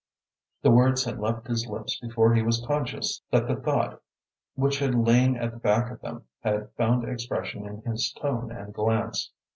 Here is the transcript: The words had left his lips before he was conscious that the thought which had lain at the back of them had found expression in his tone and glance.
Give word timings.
The 0.63 0.71
words 0.71 1.03
had 1.03 1.19
left 1.19 1.45
his 1.45 1.67
lips 1.67 1.99
before 1.99 2.33
he 2.33 2.41
was 2.41 2.65
conscious 2.65 3.21
that 3.29 3.47
the 3.47 3.55
thought 3.55 4.01
which 4.55 4.79
had 4.79 4.95
lain 4.95 5.37
at 5.37 5.51
the 5.51 5.59
back 5.59 5.91
of 5.91 6.01
them 6.01 6.23
had 6.39 6.71
found 6.73 7.07
expression 7.07 7.67
in 7.67 7.81
his 7.83 8.11
tone 8.11 8.51
and 8.51 8.73
glance. 8.73 9.29